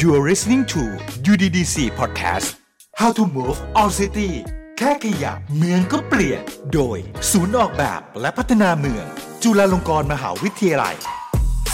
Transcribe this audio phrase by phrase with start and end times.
[0.00, 0.82] You are listening to
[1.30, 2.48] UDDC Podcast
[3.00, 4.30] How to Move All City
[4.78, 6.40] แค่ขยับเมืองก็เปลี่ยน
[6.74, 6.98] โดย
[7.30, 9.04] ศูนย์ออกแบบและพัฒนาเมือง
[9.42, 10.96] จุฬาลงกรณ์มหาวิทยาลัย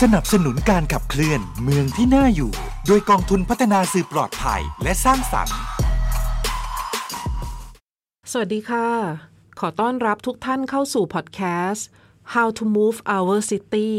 [0.03, 2.53] สนับสนุนการขับเคลื่อนเมืองที่น่าอยู่
[2.87, 5.57] โดยกองทุนพัฒนาสื่อปลอดภัยและสร้างสรรค์
[8.31, 8.89] สวัสดีค่ะ
[9.61, 11.41] ขอต้อนรับทุกท่านเข้าสู่พอดแค
[11.71, 11.87] สต์
[12.35, 13.91] How to Move Our City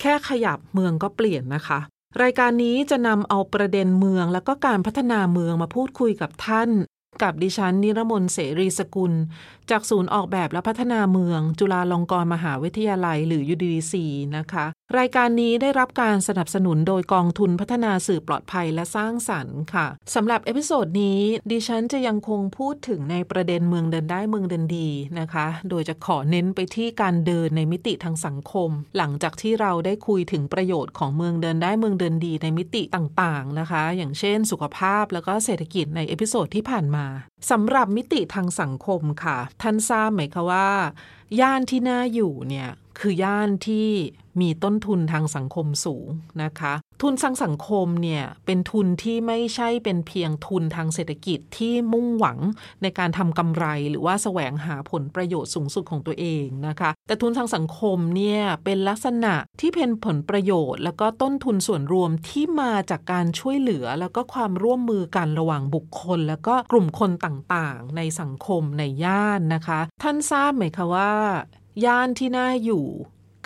[0.00, 1.80] แค่ขยับเมืองก็เปลี่ยนนะคะ
[2.22, 6.70] รายการนี้จะนำเอาประเด็นเมืองและก็การพัฒนาเมืองมาพูดคุยกับท่าน
[7.22, 9.12] กับดิฉันนิรมนเสรีสกุล
[9.70, 13.94] จากศูนย์ออกแบบและพัฒนาเมือง จุฬาลงกรณ์มหาวิทยาลัยหรือ UDC
[14.36, 14.66] นะคะ
[14.98, 24.88] รายการนี้ได้รับการสนับสนุนโดยกองทุนพัฒนาสื่อปลอดภัยและสร้างสรรค์ค่ะสำหรับ episode นี้ดิฉันจะยังคงพูดถึงในประเด็นเมืองเดินได้เมืองเดินดี
[25.18, 36.99] นะคะ โดยจะขอเน้นไปที่การเดินในมิติทางสังคม หลังจากที่เราได้คุยถึงประโยชน์ของเมืองเดินได้เมืองเดินดีในมิติต่างๆนะคะ อย่างเช่น สุขภาพแล้วก็เศรษฐกิจใน episode ที่ผ่านมา
[37.50, 40.68] สำหรับมิติทางสังคมค่ะ ท่านทราบไหมคะว่า
[41.40, 42.68] ย่านที่น่าอยู่เนี่ย
[43.00, 43.88] คือย่านที่
[44.40, 46.06] มีต้นทุนทางสังคมสูง
[46.42, 52.38] นะคะ ทุนทางสังคมเนี่ยเป็นทุนที่ไม่ใช่เป็นเพียงทุนทางเศรษฐกิจที่มุ่งหวัง
[52.82, 71.12] ในการทำกำไรหรือว่าแสวงหาผลประโยชน์สูงสุดของตัวเองนะคะ แต่ทุนทางสังคมเนี่ยเป็นลักษณะที่เป็นผลประโยชน์ แล้วก็ต้นทุนส่วนรวมที่มาจากการช่วยเหลือ แล้วก็ความร่วมมือกันระหว่างบุคคล แล้วก็กลุ่มคนต่างๆ ในสังคมในย่านนะคะ ท่านทราบไหมคะว่า
[71.84, 72.86] ย่านที่น่าอยู่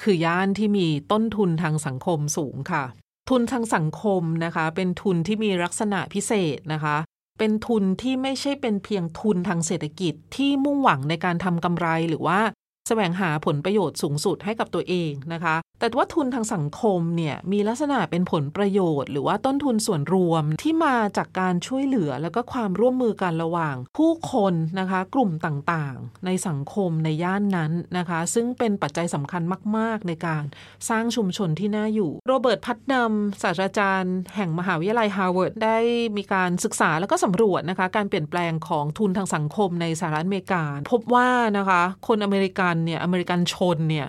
[0.00, 2.84] คือย่านที่มีต้นทุนทางสังคมสูงค่ะ
[3.30, 6.96] ทุนทางสังคมนะคะ เป็นทุนที่มีลักษณะพิเศษนะคะ
[7.38, 12.40] เป็นทุนที่ไม่ใช่เป็นเพียงทุนทางเศรษฐกิจที่มุ่งหวังในการทำกำไรหรือว่า
[12.88, 29.42] แสวงหาผลประโยชน์สูงสุดให้กับตัวเองนะคะ แต่ว่าทุนทางสังคมเนี่ยมีลักษณะเป็นผลประโยชน์ หรือว่าต้นทุนส่วนรวมที่มาจากการช่วยเหลือแล้วก็ความร่วมมือกันระหว่าง ผู้คนนะคะกลุ่มต่างๆ ในสังคมในย่านนั้นนะคะ ซึ่งเป็นปัจจัยสำคัญ
[29.76, 30.42] มาก ๆ ในการ
[30.88, 35.78] สร้างชุมชนที่น่าอยู่ โรเบิร์ตพัตนัม ศาสตราจารย์ แห่งมหาวิทยาลัยฮาร์วาร์ดได้
[36.16, 44.08] มีการศึกษาแล้วก็สำรวจนะคะการเปลี่ยนแปลงของทุนทางสังคมในสหรัฐอเมริกาพบว่านะคะคนอเมริกันเนี่ยอเมริกันชนเนี่ย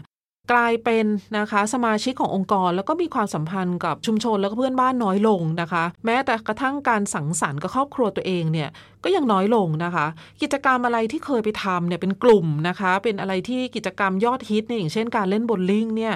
[0.54, 1.06] กลายเป็น
[1.38, 8.70] นะคะสมาชิกขององค์กร แล้วก็มีความสัมพันธ์กับชุมชนแล้วก็เพื่อนบ้านน้อยลงนะคะ แม้แต่กระทั่งการสังสรรค์กับครอบครัวตัวเองเนี่ย
[9.04, 10.06] ก็ยังน้อยลงนะคะ
[10.42, 16.14] กิจกรรมอะไรที่เคยไปทำเนี่ยเป็นกลุ่มนะคะ เป็นอะไรที่กิจกรรมยอดฮิตเนี่ยอย่างเช่นการเล่นโบว์ลิ่งเนี่ย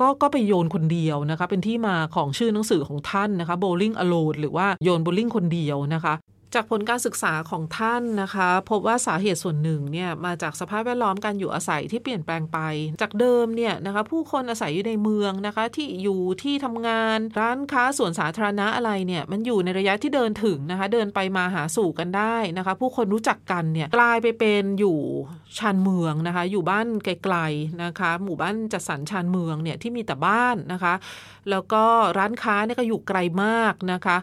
[0.00, 6.14] ก็ก็ไปโยนคนเดียวนะคะ เป็นที่มาของชื่อหนังสือของท่านนะคะ bowling alone หรือว่าโยนโบลิ่งคนเดียวนะคะ
[6.54, 12.58] จากผลการศึกษาของท่านนะคะ พบว่าสาเหตุส่วนหนึ่งเนี่ยมาจากสภาพแวดล้อมการอยู่อาศัยที่เปลี่ยนแปลงไป
[13.02, 24.98] จากเดิมเนี่ยนะคะผู้คนอาศัยอยู่ในเมืองนะคะที่อยู่ที่ทำงานร้านค้าสวนสาธารณะอะไรเนี่ยมันอยู่ในระยะที่เดินถึงนะคะเดินไปมาหาสู่กันได้นะคะ ผู้คนรู้จักกันเนี่ยกลายไปเป็นอยู่
[25.58, 30.94] ชานเมืองนะคะ อยู่บ้านไกลๆนะคะ หมู่บ้านจัดสรรชานเมืองเนี่ยที่มีแต่บ้านนะคะ
[31.50, 31.84] แล้วก็
[32.18, 34.16] ร้านค้าเนี่ยก็อยู่ไกลมากนะคะ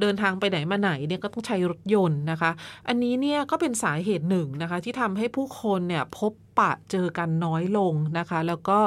[0.00, 2.50] เดินทางไปไหนมาไหนเนี่ยก็ต้องใช้รถยนต์นะคะ
[2.88, 8.78] อันนี้เนี่ยก็เป็นสาเหตุหนึ่งนะคะ ที่ทำให้ผู้คนเนี่ยพบปะเจอกันน้อยลงนะคะ แล้วก็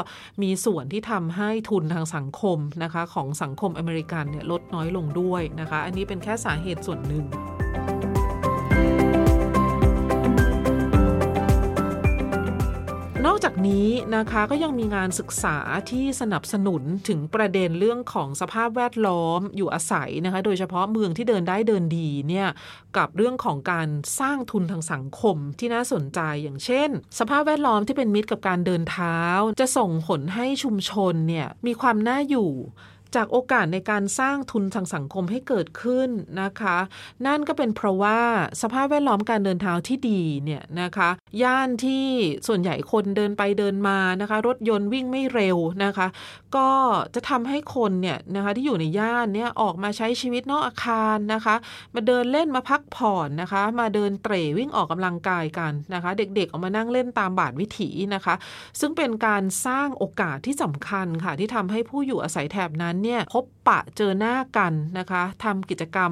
[0.42, 7.26] มีส่วนที่ทำให้ทุนทางสังคมนะคะ ของสังคมอเมริกันเนี่ยลดน้อยลงด้วยนะคะ อันนี้เป็นแค่สาเหตุส่วนหนึ่ง
[13.68, 15.58] นี้นะคะก็ยังมีงานศึกษา
[15.90, 22.48] ที่สนับสนุนถึงประเด็นเรื่องของสภาพแวดล้อมอยู่อาศัยนะคะ โดยเฉพาะเมืองที่เดินได้เดินดีเนี่ย
[22.98, 23.88] กับเรื่องของการ
[24.20, 29.20] สร้างทุนทางสังคมที่น่าสนใจอย่างเช่น สภาพแวดล้อมที่เป็นมิตรกับการเดินเท้า
[29.60, 32.52] จะส่งผลให้ชุมชนเนี่ยมีความน่าอยู่
[33.16, 36.10] จากโอกาสในการสร้างทุนทางสังคมให้เกิดขึ้น
[36.42, 36.78] นะคะ
[37.26, 38.20] นั่นก็เป็นเพราะว่า
[38.62, 41.10] สภาพแวดล้อมการเดินเท้าที่ดีเนี่ยนะคะ
[41.44, 42.06] ย่านที่
[42.48, 46.08] ส่วนใหญ่คนเดินไปเดินมานะคะ รถยนต์วิ่งไม่เร็วนะคะ
[46.56, 46.70] ก็
[47.16, 51.56] จะทำให้คนเนี่ยนะคะที่อยู่ในย่านเนี่ยออกมาใช้ชีวิตนอกอาคารนะคะ
[51.96, 58.36] มาเดินเล่นมาพักผ่อนนะคะ มาเดินเตร่วิ่งออกกำลังกายกันนะคะ เด็กๆออกมานั่งเล่นตามบาทวิถีนะคะ
[58.80, 66.12] ซึ่งเป็นการสร้างโอกาสที่สำคัญค่ะที่ทำให้ผู้อยู่อาศัยแถบนั้นเนี่ยพบปะเจอหน้ากันนะคะทำกิจกรรม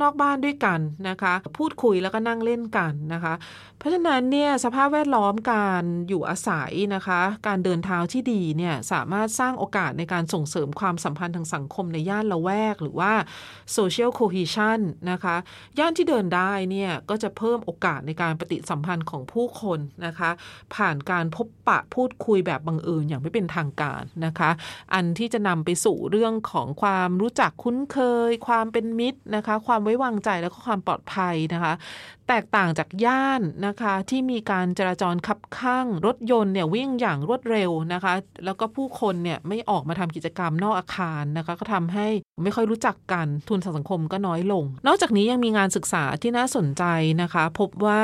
[0.00, 3.34] นอกบ้านด้วยกันนะคะ พูดคุยแล้วก็นั่งเล่นกันนะคะ
[3.78, 13.12] เพราะฉะนั้นเนี่ยสภาพแวดล้อมการอยู่อาศัยนะคะ การเดินเท้าที่ดีเนี่ยสามารถสร้างโอกาสในการส่งเสริมความสัมพันธ์ทางสังคมในย่านละแวก หรือว่า
[13.76, 15.36] social cohesion นะคะ
[15.78, 20.30] ย่านที่เดินได้เนี่ยก็จะเพิ่มโอกาสในการปฏิสัมพันธ์ของผู้คนนะคะ
[20.74, 24.50] ผ่านการพบปะพูดคุยแบบบังเอิญอย่างไม่เป็นทางการนะคะ
[24.94, 27.98] อันที่จะนำไปสู่เรื่องของความรู้จักคุ้นเค
[28.28, 31.72] ย ความเป็นมิตรนะคะ ความไว้วางใจแล้วก็ความปลอดภัยนะคะ
[32.28, 38.12] แตกต่างจากย่านนะคะ ที่มีการจราจรคับข้างรถยนต์เนี่ยวิ่งอย่างรวดเร็วนะคะ
[38.44, 42.06] แล้วก็ผู้คนเนี่ยไม่ออกมาทำกิจกรรมนอกอาคารนะคะ ก็ทำให้
[42.42, 46.84] ไม่ค่อยรู้จักกันทุนสังคมก็น้อยลง นอกจากนี้ยังมีงานศึกษาที่น่าสนใจ
[47.22, 48.02] นะคะ พบว่า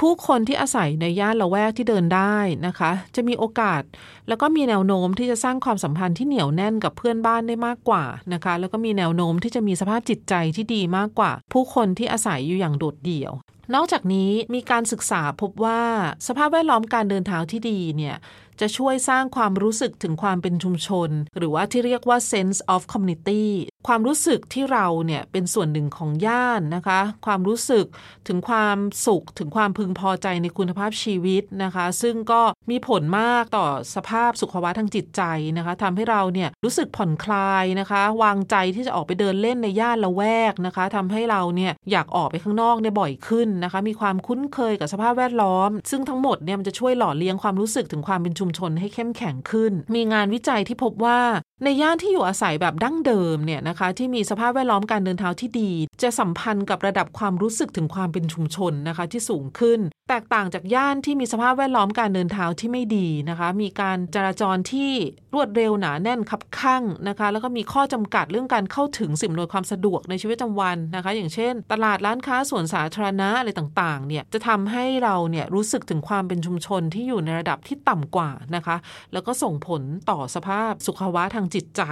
[0.00, 2.36] ผู้คนที่อาศัยในย่านละแวกที่เดินได้
[2.66, 3.82] นะคะ จะมีโอกาส
[4.28, 13.32] แล้วก็มีแนวโน้มที่จะสร้างความสัมพันธ์ที่เหนียวแน่นกับเพื่อนบ้านได้มากกว่านะคะ แล้วก็มีแนวโน้มที่จะมีสภาพจิตใจที่ดีมากกว่า ผู้คนที่อาศัยอยู่อย่างโดดเดี่ยว
[13.74, 15.82] นอกจากนี้มีการศึกษาพบว่า
[16.26, 18.16] สภาพแวดล้อมการเดินเท้าที่ดีเนี่ย
[18.60, 23.44] จะช่วยสร้างความรู้สึกถึงความเป็นชุมชน หรือว่าที่เรียกว่า sense of community
[23.86, 27.86] ความรู้สึกที่เราเนี่ยเป็นส่วนหนึ่งของย่านนะคะ ความรู้สึก
[28.28, 35.22] ถึงความสุขถึงความพึงพอใจในคุณภาพชีวิตนะคะ ซึ่งก็มีผลมากต่อสภาพสุขภาวะทางจิตใจ
[35.56, 40.22] นะคะทำให้เราเนี่ยรู้สึกผ่อนคลายนะคะ วางใจที่จะออกไปเดินเล่นในย่านละแว
[40.52, 51.20] กนะคะทำให้เราเนี่ยอยากออกไปข้างนอกเนี่ยบ่อยขึ้นนะคะ มีความคุ้นเคยกับสภาพแวดล้อม ซึ่งทั้งหมดเนี่ยมันจะช่วยหล่อเลี้ยงความรู้สึกถึงความเป็นชุมชนให้เข้มแข็งขึ้น มีงานวิจัยที่พบว่า
[51.64, 55.72] ในย่านที่อยู่อาศัยแบบดั้งเดิมเนี่ยนะคะที่มีสภาพแวดล้อมการเดินเท้าที่ดี
[56.02, 64.90] จะสัมพันธ์กับระดับความรู้สึกถึงความเป็นชุมชนนะคะที่สูงขึ้น แตกต่างจากย่านที่มีสภาพแวดล้อมการเดินเท้าที่ไม่ดีนะคะ มีการจราจรที่
[65.34, 78.76] รวดเร็วหนาแน่นคับคั่งนะคะ แล้วก็มีข้อจำกัดเรื่องการเข้าถึงสิ่งอำนวยความสะดวกในชีวิตประจำวันนะคะ อย่างเช่น ตลาดร้านค้าสวนสาธารณะอะไรต่างๆเนี่ยจะทำให้เราเนี่ยรู้สึกถึงความเป็นชุมชนที่อยู่ในระดับที่ต่ำกว่านะคะ
[79.12, 81.82] แล้วก็ส่งผลต่อสภาพสุขภาวะทางจิตใจ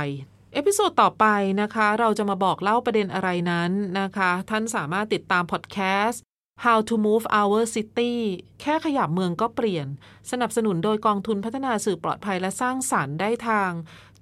[0.55, 1.27] episode ต่อไป
[1.61, 3.71] นะคะ เราจะมาบอกเล่าประเด็นอะไรนั้น
[4.01, 6.23] นะคะ ท่านสามารถติดตามพอดแคสต์
[6.65, 8.15] How to Move Our City
[8.61, 9.87] แค่ขยับเมืองก็เปลี่ยน
[10.31, 13.71] สนับสนุนโดยกองทุนพัฒนาสื่อปลอดภัยและสร้างสารรค์ได้ทาง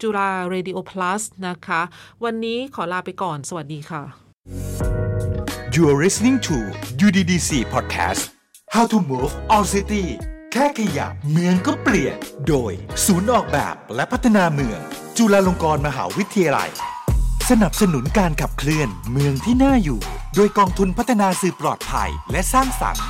[0.00, 1.82] จุฬา Radio Plus นะคะ
[2.24, 5.07] วันนี้ขอลาไปก่อน สวัสดีค่ะ
[5.78, 6.56] You are listening to
[7.06, 8.22] UDDC Podcast
[8.74, 10.06] How to Move Our City
[10.52, 12.16] แค่ขยับเมืองก็เปลี่ยน
[12.48, 12.72] โดย
[13.06, 14.80] ศูนย์ออกแบบและพัฒนาเมือง
[15.16, 16.70] จุฬาลงกรณ์มหาวิทยาลัย
[17.50, 20.00] สนับสนุนการขับเคลื่อนเมืองที่น่าอยู่
[20.36, 23.06] โดยกองทุนพัฒนาสื่อปลอดภัยและสร้างสรรค์